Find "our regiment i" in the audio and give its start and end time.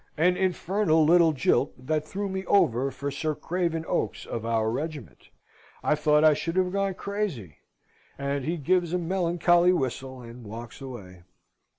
4.47-5.93